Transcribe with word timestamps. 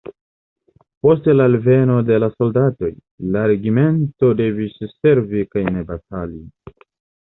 Post 1.07 1.29
la 1.39 1.45
alveno 1.49 1.99
de 2.09 2.17
la 2.25 2.31
soldatoj, 2.33 2.91
la 3.37 3.47
regimento 3.55 4.35
devis 4.43 4.85
servi 4.97 5.49
kaj 5.57 5.69
ne 5.73 5.89
batali. 5.95 6.47